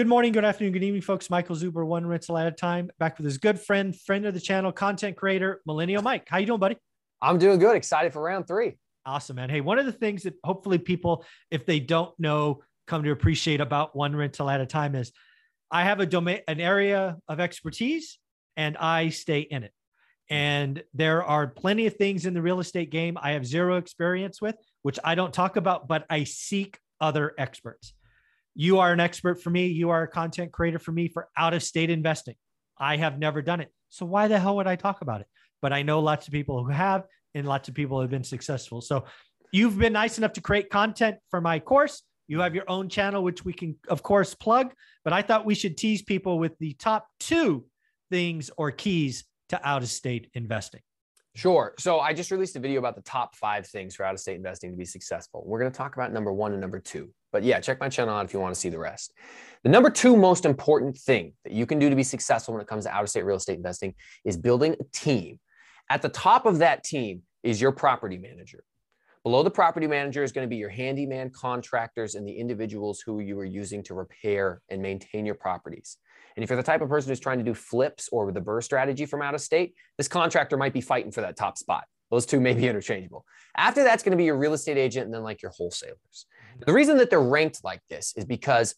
[0.00, 1.28] Good morning, good afternoon, good evening, folks.
[1.28, 4.40] Michael Zuber, one rental at a time, back with his good friend, friend of the
[4.40, 6.26] channel, content creator, Millennial Mike.
[6.26, 6.78] How you doing, buddy?
[7.20, 7.76] I'm doing good.
[7.76, 8.78] Excited for round three.
[9.04, 9.50] Awesome, man.
[9.50, 13.60] Hey, one of the things that hopefully people, if they don't know, come to appreciate
[13.60, 15.12] about one rental at a time is
[15.70, 18.18] I have a domain, an area of expertise,
[18.56, 19.72] and I stay in it.
[20.30, 24.40] And there are plenty of things in the real estate game I have zero experience
[24.40, 27.92] with, which I don't talk about, but I seek other experts.
[28.54, 29.66] You are an expert for me.
[29.66, 32.34] You are a content creator for me for out of state investing.
[32.78, 33.72] I have never done it.
[33.88, 35.26] So why the hell would I talk about it?
[35.62, 37.04] But I know lots of people who have,
[37.34, 38.80] and lots of people have been successful.
[38.80, 39.04] So
[39.52, 42.02] you've been nice enough to create content for my course.
[42.28, 44.72] You have your own channel, which we can, of course, plug.
[45.04, 47.66] But I thought we should tease people with the top two
[48.10, 50.80] things or keys to out of state investing?
[51.36, 51.74] Sure.
[51.78, 54.36] So I just released a video about the top five things for out of state
[54.36, 55.44] investing to be successful.
[55.46, 57.10] We're going to talk about number one and number two.
[57.32, 59.12] But yeah, check my channel out if you want to see the rest.
[59.62, 62.66] The number two most important thing that you can do to be successful when it
[62.66, 65.38] comes to out of state real estate investing is building a team.
[65.88, 68.64] At the top of that team is your property manager.
[69.22, 73.20] Below the property manager is going to be your handyman contractors and the individuals who
[73.20, 75.98] you are using to repair and maintain your properties.
[76.36, 78.62] And if you're the type of person who's trying to do flips or the BRRRR
[78.62, 81.84] strategy from out of state, this contractor might be fighting for that top spot.
[82.10, 83.26] Those two may be interchangeable.
[83.56, 85.98] After that's going to be your real estate agent and then like your wholesalers.
[86.54, 86.62] Mm-hmm.
[86.66, 88.74] The reason that they're ranked like this is because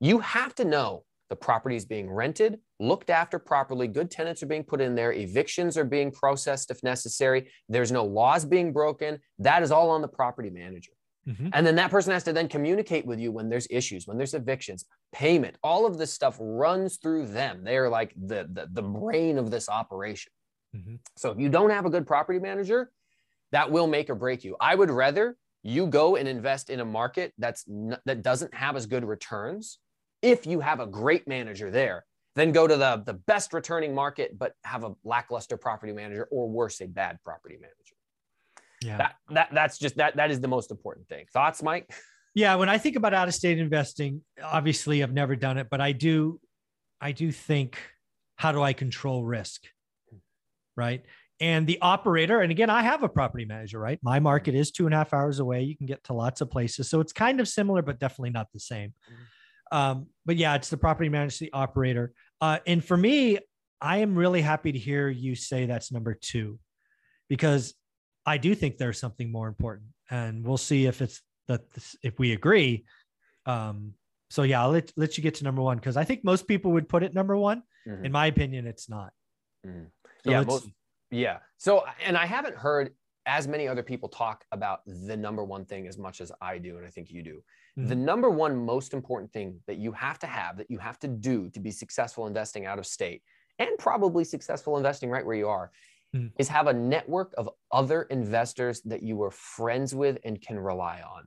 [0.00, 4.46] you have to know the property is being rented, looked after properly, good tenants are
[4.46, 9.18] being put in there, evictions are being processed if necessary, there's no laws being broken.
[9.38, 10.92] That is all on the property manager.
[11.26, 11.48] Mm-hmm.
[11.54, 14.34] And then that person has to then communicate with you when there's issues, when there's
[14.34, 17.64] evictions, payment, all of this stuff runs through them.
[17.64, 20.32] They're like the, the, the brain of this operation.
[20.76, 20.96] Mm-hmm.
[21.16, 22.90] So if you don't have a good property manager,
[23.52, 24.56] that will make or break you.
[24.60, 28.76] I would rather you go and invest in a market that's n- that doesn't have
[28.76, 29.78] as good returns
[30.24, 34.36] if you have a great manager there then go to the, the best returning market
[34.36, 37.94] but have a lackluster property manager or worse a bad property manager.
[38.82, 38.96] Yeah.
[38.96, 41.26] That, that that's just that that is the most important thing.
[41.32, 41.88] Thoughts mike?
[42.34, 45.80] Yeah when i think about out of state investing obviously i've never done it but
[45.80, 46.40] i do
[47.00, 47.78] i do think
[48.36, 49.62] how do i control risk?
[50.76, 51.04] Right?
[51.40, 53.98] And the operator and again i have a property manager right?
[54.02, 55.62] My market is two and a half hours away.
[55.62, 56.90] You can get to lots of places.
[56.90, 58.90] So it's kind of similar but definitely not the same.
[58.90, 59.22] Mm-hmm.
[59.72, 63.38] Um, but yeah it's the property manager the operator uh, and for me
[63.80, 66.58] i am really happy to hear you say that's number two
[67.28, 67.74] because
[68.26, 71.62] I do think there's something more important, and we'll see if it's that
[72.02, 72.84] if we agree.
[73.46, 73.92] Um,
[74.30, 76.72] so yeah, I'll let, let you get to number one because I think most people
[76.72, 77.62] would put it number one.
[77.86, 78.06] Mm-hmm.
[78.06, 79.12] In my opinion, it's not.
[79.66, 79.84] Mm-hmm.
[80.24, 80.68] So yeah, most,
[81.10, 81.38] yeah.
[81.58, 82.94] So and I haven't heard
[83.26, 86.76] as many other people talk about the number one thing as much as I do,
[86.76, 87.42] and I think you do.
[87.78, 87.88] Mm-hmm.
[87.88, 91.08] The number one most important thing that you have to have, that you have to
[91.08, 93.22] do to be successful investing out of state
[93.58, 95.70] and probably successful investing right where you are
[96.14, 96.30] mm.
[96.38, 101.00] is have a network of other investors that you are friends with and can rely
[101.00, 101.24] on.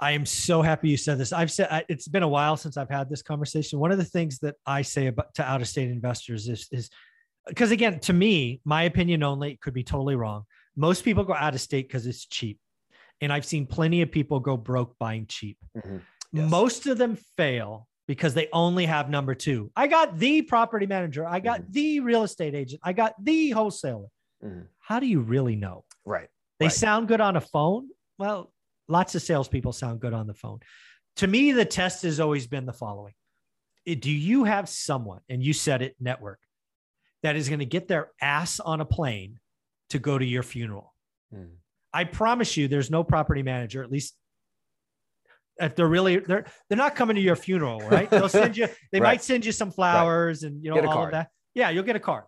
[0.00, 1.32] I am so happy you said this.
[1.32, 3.80] I've said it's been a while since I've had this conversation.
[3.80, 6.88] One of the things that I say about to out of state investors is is
[7.48, 10.44] because again, to me, my opinion only could be totally wrong.
[10.76, 12.58] Most people go out of state because it's cheap,
[13.20, 15.58] and I've seen plenty of people go broke buying cheap.
[15.76, 15.98] Mm-hmm.
[16.32, 16.50] Yes.
[16.50, 19.70] Most of them fail because they only have number two.
[19.76, 21.26] I got the property manager.
[21.26, 21.72] I got mm-hmm.
[21.72, 22.80] the real estate agent.
[22.84, 24.08] I got the wholesaler.
[24.44, 24.62] Mm-hmm.
[24.78, 25.84] How do you really know?
[26.04, 26.28] Right.
[26.58, 26.72] They right.
[26.72, 27.88] sound good on a phone.
[28.18, 28.52] Well,
[28.88, 30.60] lots of salespeople sound good on the phone.
[31.16, 33.14] To me, the test has always been the following
[33.86, 36.40] Do you have someone, and you said it, network,
[37.22, 39.38] that is going to get their ass on a plane
[39.90, 40.94] to go to your funeral?
[41.34, 41.50] Mm.
[41.92, 44.14] I promise you, there's no property manager, at least
[45.60, 48.08] if they're really they're they're not coming to your funeral, right?
[48.08, 49.14] They'll send you they right.
[49.14, 50.52] might send you some flowers right.
[50.52, 51.08] and you know all card.
[51.08, 51.28] of that.
[51.54, 52.24] Yeah, you'll get a card.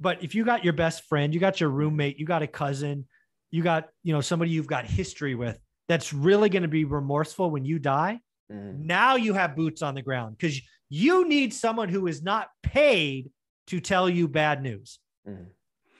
[0.00, 3.06] But if you got your best friend, you got your roommate, you got a cousin,
[3.50, 5.58] you got, you know, somebody you've got history with
[5.88, 8.18] that's really going to be remorseful when you die.
[8.50, 8.80] Mm.
[8.80, 13.30] Now you have boots on the ground because you need someone who is not paid
[13.68, 14.98] to tell you bad news.
[15.28, 15.46] Mm.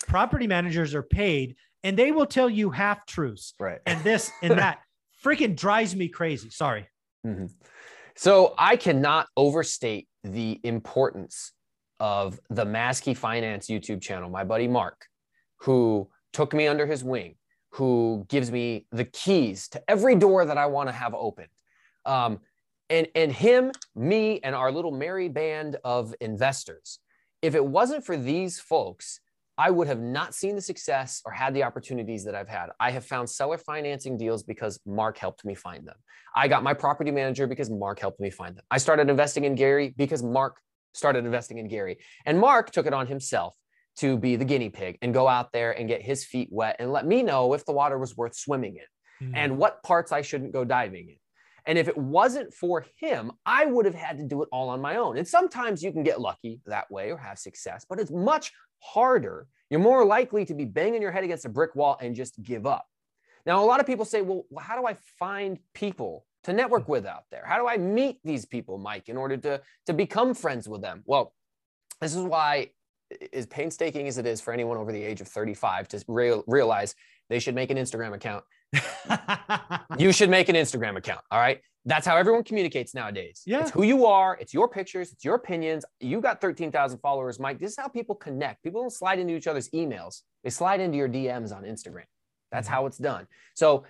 [0.07, 3.55] Property managers are paid and they will tell you half truths.
[3.59, 3.81] Right.
[3.87, 4.81] And this and that
[5.23, 6.51] freaking drives me crazy.
[6.51, 6.89] Sorry.
[7.27, 7.47] Mm-hmm.
[8.17, 11.53] So I cannot overstate the importance
[12.01, 14.31] of the Maskey Finance YouTube channel.
[14.31, 15.07] My buddy Mark,
[15.59, 17.37] who took me under his wing,
[17.71, 21.49] who gives me the keys to every door that I want to have opened.
[22.05, 22.41] Um,
[22.91, 27.01] and, and him, me, and our little merry band of investors.
[27.45, 29.21] If it wasn't for these folks,
[29.59, 32.71] I would have not seen the success or had the opportunities that I've had.
[32.81, 35.97] I have found seller financing deals because Mark helped me find them.
[36.35, 38.65] I got my property manager because Mark helped me find them.
[38.71, 40.57] I started investing in Gary because Mark
[40.95, 41.99] started investing in Gary.
[42.25, 43.55] And Mark took it on himself
[43.99, 46.91] to be the guinea pig and go out there and get his feet wet and
[46.91, 49.33] let me know if the water was worth swimming in mm.
[49.37, 51.17] and what parts I shouldn't go diving in.
[51.67, 54.81] And if it wasn't for him, I would have had to do it all on
[54.81, 55.17] my own.
[55.17, 59.47] And sometimes you can get lucky that way or have success, but it's much harder.
[59.71, 62.67] You're more likely to be banging your head against a brick wall and just give
[62.67, 62.87] up.
[63.47, 67.07] Now, a lot of people say, well, how do I find people to network with
[67.07, 67.45] out there?
[67.47, 71.03] How do I meet these people, Mike, in order to, to become friends with them?
[71.07, 71.35] Well,
[72.01, 72.71] this is why,
[73.33, 76.95] as painstaking as it is for anyone over the age of 35 to real, realize
[77.29, 78.45] they should make an Instagram account.
[79.99, 81.21] you should make an Instagram account.
[81.31, 81.61] All right.
[81.87, 83.43] That's how everyone communicates nowadays.
[83.45, 83.61] Yeah.
[83.61, 85.85] It's who you are, it's your pictures, it's your opinions.
[86.01, 87.59] You got 13,000 followers, Mike.
[87.59, 88.63] This is how people connect.
[88.63, 92.05] People don't slide into each other's emails, they slide into your DMs on Instagram.
[92.51, 92.75] That's mm-hmm.
[92.75, 93.27] how it's done.
[93.55, 93.85] So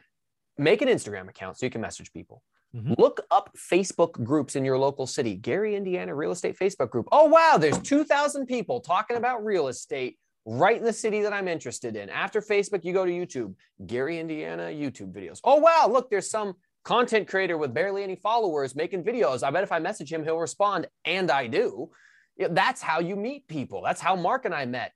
[0.58, 2.42] make an Instagram account so you can message people.
[2.74, 2.94] Mm-hmm.
[2.98, 5.36] Look up Facebook groups in your local city.
[5.36, 7.06] Gary, Indiana Real Estate Facebook group.
[7.12, 7.56] Oh, wow.
[7.58, 12.10] There's 2,000 people talking about real estate right in the city that I'm interested in.
[12.10, 13.54] After Facebook, you go to YouTube,
[13.86, 15.40] Gary, Indiana YouTube videos.
[15.44, 15.88] Oh, wow.
[15.90, 16.54] Look, there's some
[16.84, 19.42] content creator with barely any followers making videos.
[19.42, 20.86] I bet if I message him, he'll respond.
[21.04, 21.90] And I do.
[22.38, 23.82] That's how you meet people.
[23.82, 24.92] That's how Mark and I met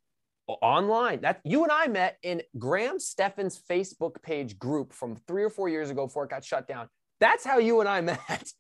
[0.46, 1.22] online.
[1.22, 5.68] That you and I met in Graham Stephan's Facebook page group from three or four
[5.68, 6.88] years ago before it got shut down.
[7.20, 8.52] That's how you and I met.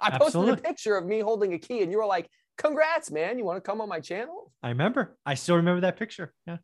[0.00, 0.52] I posted Absolutely.
[0.52, 2.28] a picture of me holding a key, and you were like,
[2.62, 3.38] "Congrats, man!
[3.38, 5.16] You want to come on my channel?" I remember.
[5.26, 6.32] I still remember that picture.
[6.46, 6.58] Yeah.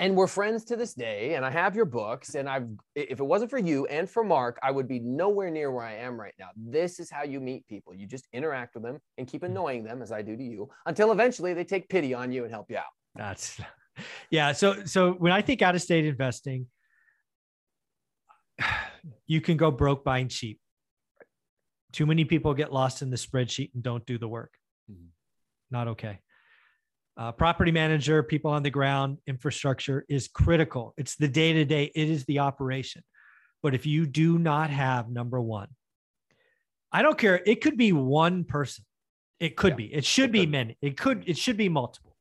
[0.00, 1.34] And we're friends to this day.
[1.34, 2.34] And I have your books.
[2.34, 5.70] And I've, if it wasn't for you and for Mark, I would be nowhere near
[5.70, 6.48] where I am right now.
[6.56, 7.94] This is how you meet people.
[7.94, 9.48] You just interact with them and keep hmm.
[9.48, 12.50] annoying them, as I do to you, until eventually they take pity on you and
[12.50, 12.84] help you out.
[13.14, 13.60] That's,
[14.30, 14.52] yeah.
[14.52, 16.66] So, so when I think out of state investing,
[19.26, 20.58] you can go broke buying cheap.
[21.92, 24.54] Too many people get lost in the spreadsheet and don't do the work.
[24.90, 25.08] Mm-hmm.
[25.70, 26.20] Not okay.
[27.16, 30.94] Uh, property manager, people on the ground, infrastructure is critical.
[30.96, 33.02] It's the day to day, it is the operation.
[33.62, 35.68] But if you do not have number one,
[36.92, 37.40] I don't care.
[37.44, 38.84] It could be one person.
[39.38, 39.94] It could yeah, be.
[39.94, 40.76] It should it be many.
[40.80, 41.24] It could.
[41.26, 42.16] It should be multiple.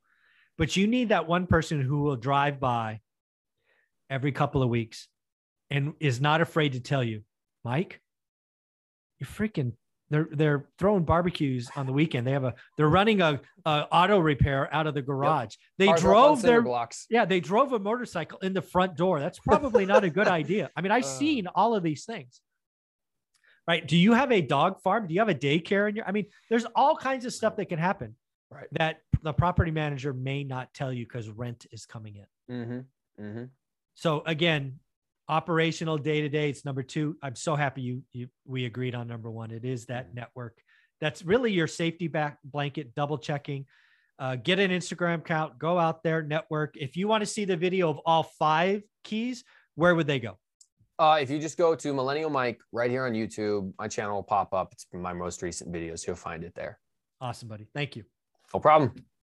[0.58, 3.00] But you need that one person who will drive by
[4.10, 5.08] every couple of weeks
[5.70, 7.22] and is not afraid to tell you,
[7.64, 8.02] Mike,
[9.20, 9.74] you freaking
[10.10, 12.26] they're they're throwing barbecues on the weekend.
[12.26, 15.44] They have a they're running a, a auto repair out of the garage.
[15.44, 15.52] Yep.
[15.78, 17.06] They Cars drove their blocks.
[17.10, 19.20] Yeah, they drove a motorcycle in the front door.
[19.20, 20.70] That's probably not a good idea.
[20.76, 22.42] I mean, I've uh, seen all of these things.
[23.68, 23.88] Right?
[23.88, 25.08] Do you have a dog farm?
[25.08, 26.06] Do you have a daycare in your?
[26.06, 28.16] I mean, there's all kinds of stuff that can happen.
[28.52, 28.68] Right.
[28.72, 32.56] That the property manager may not tell you because rent is coming in.
[32.56, 33.24] Mm-hmm.
[33.24, 33.44] Mm-hmm.
[33.94, 34.80] So again,
[35.30, 37.16] operational day to day it's number two.
[37.22, 39.52] I'm so happy you, you we agreed on number one.
[39.52, 40.58] It is that network.
[41.00, 43.66] That's really your safety back blanket double checking.
[44.18, 46.76] Uh, get an instagram account go out there network.
[46.76, 49.44] If you want to see the video of all five keys
[49.76, 50.38] where would they go?
[50.98, 54.24] Uh, if you just go to millennial mike right here on youtube my channel will
[54.24, 54.74] pop up.
[54.74, 56.06] It's my most recent videos.
[56.06, 56.80] You'll find it there.
[57.22, 57.68] Awesome buddy.
[57.74, 58.04] Thank you.
[58.54, 58.94] No problem